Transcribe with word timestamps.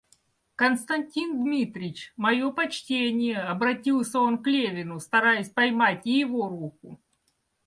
Константин 0.55 1.29
Дмитрич, 1.43 2.11
мое 2.17 2.49
почтение,— 2.51 3.37
обратился 3.39 4.19
он 4.19 4.41
к 4.41 4.47
Левину, 4.47 4.99
стараясь 4.99 5.51
поймать 5.51 6.07
и 6.07 6.19
его 6.21 6.49
руку. 6.49 6.99